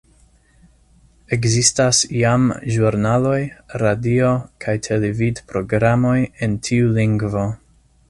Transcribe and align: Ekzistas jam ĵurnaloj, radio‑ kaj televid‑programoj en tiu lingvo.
Ekzistas 1.37 1.99
jam 2.21 2.47
ĵurnaloj, 2.77 3.37
radio‑ 3.85 4.35
kaj 4.67 4.79
televid‑programoj 4.91 6.19
en 6.49 6.61
tiu 6.69 6.95
lingvo. 7.01 7.51